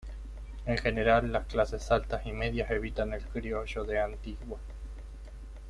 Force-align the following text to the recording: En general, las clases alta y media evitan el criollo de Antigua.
En 0.65 0.79
general, 0.79 1.31
las 1.31 1.45
clases 1.45 1.91
alta 1.91 2.23
y 2.25 2.31
media 2.31 2.65
evitan 2.71 3.13
el 3.13 3.21
criollo 3.23 3.83
de 3.83 3.99
Antigua. 4.01 4.57